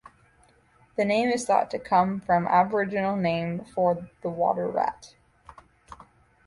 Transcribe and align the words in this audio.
The 0.95 1.05
name 1.05 1.29
is 1.29 1.45
thought 1.45 1.69
to 1.69 1.77
come 1.77 2.21
from 2.21 2.47
an 2.47 2.51
Aboriginal 2.51 3.15
name 3.15 3.63
for 3.65 4.09
the 4.23 4.31
Water 4.31 4.67
Rat. 4.67 5.13